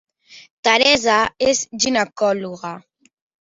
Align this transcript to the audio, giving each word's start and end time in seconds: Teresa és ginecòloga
Teresa 0.67 1.17
és 1.49 1.61
ginecòloga 1.85 2.73